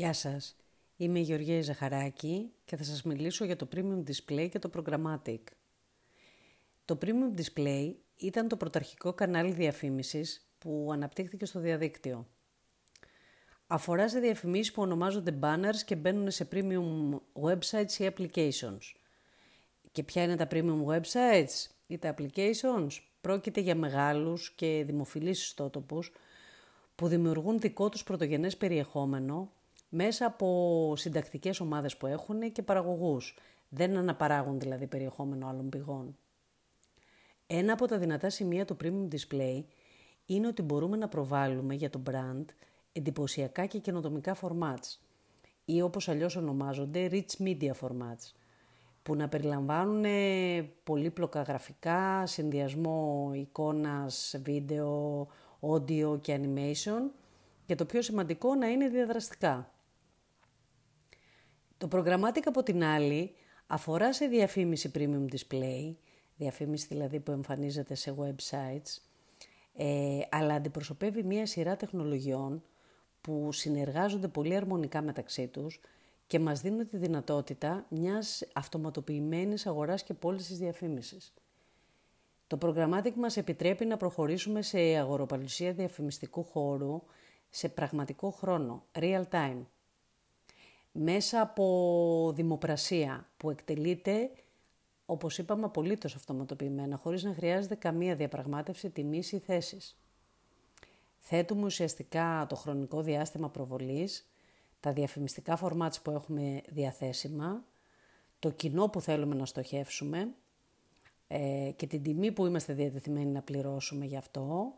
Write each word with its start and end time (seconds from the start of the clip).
Γεια 0.00 0.12
σας, 0.12 0.56
είμαι 0.96 1.18
η 1.18 1.22
Γεωργία 1.22 1.62
Ζαχαράκη 1.62 2.52
και 2.64 2.76
θα 2.76 2.84
σας 2.84 3.02
μιλήσω 3.02 3.44
για 3.44 3.56
το 3.56 3.68
Premium 3.74 4.02
Display 4.06 4.48
και 4.50 4.58
το 4.58 4.70
Programmatic. 4.74 5.40
Το 6.84 6.98
Premium 7.02 7.40
Display 7.40 7.92
ήταν 8.16 8.48
το 8.48 8.56
πρωταρχικό 8.56 9.12
κανάλι 9.12 9.52
διαφήμισης 9.52 10.50
που 10.58 10.88
αναπτύχθηκε 10.92 11.44
στο 11.44 11.60
διαδίκτυο. 11.60 12.26
Αφορά 13.66 14.08
σε 14.08 14.18
διαφημίσεις 14.18 14.72
που 14.72 14.82
ονομάζονται 14.82 15.38
banners 15.42 15.82
και 15.84 15.96
μπαίνουν 15.96 16.30
σε 16.30 16.48
premium 16.52 17.20
websites 17.42 17.92
ή 17.98 18.10
applications. 18.16 18.80
Και 19.92 20.02
ποια 20.02 20.22
είναι 20.22 20.36
τα 20.36 20.46
premium 20.50 20.84
websites 20.84 21.70
ή 21.86 21.98
τα 21.98 22.14
applications? 22.14 22.88
Πρόκειται 23.20 23.60
για 23.60 23.74
μεγάλους 23.74 24.50
και 24.50 24.82
δημοφιλείς 24.86 25.42
ιστότοπους 25.42 26.12
που 26.94 27.08
δημιουργούν 27.08 27.58
δικό 27.58 27.88
τους 27.88 28.04
πρωτογενές 28.04 28.56
περιεχόμενο 28.56 29.52
μέσα 29.90 30.26
από 30.26 30.92
συντακτικές 30.96 31.60
ομάδες 31.60 31.96
που 31.96 32.06
έχουν 32.06 32.52
και 32.52 32.62
παραγωγούς. 32.62 33.38
Δεν 33.68 33.96
αναπαράγουν 33.96 34.60
δηλαδή 34.60 34.86
περιεχόμενο 34.86 35.48
άλλων 35.48 35.68
πηγών. 35.68 36.16
Ένα 37.46 37.72
από 37.72 37.86
τα 37.86 37.98
δυνατά 37.98 38.30
σημεία 38.30 38.64
του 38.64 38.76
Premium 38.82 39.08
Display 39.14 39.64
είναι 40.26 40.46
ότι 40.46 40.62
μπορούμε 40.62 40.96
να 40.96 41.08
προβάλλουμε 41.08 41.74
για 41.74 41.90
το 41.90 42.02
brand 42.10 42.44
εντυπωσιακά 42.92 43.66
και 43.66 43.78
καινοτομικά 43.78 44.36
formats 44.40 44.98
ή 45.64 45.82
όπως 45.82 46.08
αλλιώς 46.08 46.36
ονομάζονται 46.36 47.08
rich 47.12 47.42
media 47.42 47.72
formats 47.80 48.32
που 49.02 49.14
να 49.14 49.28
περιλαμβάνουν 49.28 50.04
πολύπλοκα 50.84 51.42
γραφικά, 51.42 52.26
συνδυασμό 52.26 53.30
εικόνας, 53.34 54.34
βίντεο, 54.42 55.26
audio 55.60 56.20
και 56.20 56.40
animation 56.42 57.10
και 57.66 57.74
το 57.74 57.84
πιο 57.84 58.02
σημαντικό 58.02 58.54
να 58.54 58.66
είναι 58.66 58.88
διαδραστικά. 58.88 59.70
Το 61.80 61.88
προγραμμάτικα 61.88 62.48
από 62.48 62.62
την 62.62 62.84
άλλη 62.84 63.34
αφορά 63.66 64.12
σε 64.12 64.26
διαφήμιση 64.26 64.90
premium 64.94 65.34
display, 65.34 65.94
διαφήμιση 66.36 66.86
δηλαδή 66.88 67.20
που 67.20 67.30
εμφανίζεται 67.30 67.94
σε 67.94 68.14
websites, 68.18 68.98
ε, 69.76 70.18
αλλά 70.30 70.54
αντιπροσωπεύει 70.54 71.22
μία 71.22 71.46
σειρά 71.46 71.76
τεχνολογιών 71.76 72.62
που 73.20 73.52
συνεργάζονται 73.52 74.28
πολύ 74.28 74.56
αρμονικά 74.56 75.02
μεταξύ 75.02 75.46
τους 75.48 75.80
και 76.26 76.38
μας 76.38 76.60
δίνουν 76.60 76.86
τη 76.86 76.96
δυνατότητα 76.96 77.86
μιας 77.88 78.42
αυτοματοποιημένης 78.54 79.66
αγοράς 79.66 80.02
και 80.02 80.14
πώλησης 80.14 80.58
διαφήμισης. 80.58 81.34
Το 82.46 82.56
προγραμμάτικ 82.56 83.16
μας 83.16 83.36
επιτρέπει 83.36 83.84
να 83.84 83.96
προχωρήσουμε 83.96 84.62
σε 84.62 84.78
αγοροπαλουσία 84.78 85.72
διαφημιστικού 85.72 86.44
χώρου 86.44 87.02
σε 87.50 87.68
πραγματικό 87.68 88.30
χρόνο, 88.30 88.84
real 88.92 89.22
time, 89.30 89.62
μέσα 90.92 91.40
από 91.40 92.32
δημοπρασία 92.34 93.28
που 93.36 93.50
εκτελείται, 93.50 94.30
όπως 95.06 95.38
είπαμε, 95.38 95.64
απολύτως 95.64 96.14
αυτοματοποιημένα, 96.14 96.96
χωρίς 96.96 97.22
να 97.22 97.34
χρειάζεται 97.34 97.74
καμία 97.74 98.16
διαπραγμάτευση 98.16 98.90
τιμής 98.90 99.32
ή 99.32 99.38
θέσης. 99.38 100.00
Θέτουμε 101.18 101.64
ουσιαστικά 101.64 102.46
το 102.48 102.56
χρονικό 102.56 103.02
διάστημα 103.02 103.50
προβολής, 103.50 104.30
τα 104.80 104.92
διαφημιστικά 104.92 105.56
φορμάτς 105.56 106.00
που 106.00 106.10
έχουμε 106.10 106.60
διαθέσιμα, 106.68 107.64
το 108.38 108.50
κοινό 108.50 108.88
που 108.88 109.00
θέλουμε 109.00 109.34
να 109.34 109.46
στοχεύσουμε 109.46 110.34
ε, 111.28 111.70
και 111.76 111.86
την 111.86 112.02
τιμή 112.02 112.32
που 112.32 112.46
είμαστε 112.46 112.72
διατεθειμένοι 112.72 113.30
να 113.30 113.42
πληρώσουμε 113.42 114.04
γι' 114.04 114.16
αυτό 114.16 114.74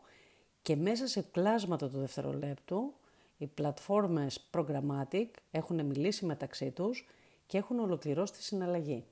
και 0.61 0.75
μέσα 0.75 1.07
σε 1.07 1.21
κλάσματα 1.21 1.89
του 1.89 1.99
δευτερολέπτου 1.99 2.93
οι 3.37 3.47
πλατφόρμες 3.47 4.49
Programmatic 4.51 5.29
έχουν 5.51 5.85
μιλήσει 5.85 6.25
μεταξύ 6.25 6.71
τους 6.71 7.07
και 7.45 7.57
έχουν 7.57 7.79
ολοκληρώσει 7.79 8.33
τη 8.33 8.43
συναλλαγή. 8.43 9.05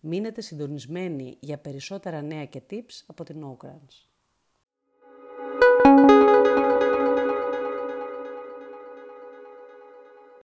Μείνετε 0.00 0.40
συντονισμένοι 0.40 1.36
για 1.40 1.58
περισσότερα 1.58 2.22
νέα 2.22 2.44
και 2.44 2.62
tips 2.70 3.02
από 3.06 3.24
την 3.24 3.44
Ograms. 3.44 4.15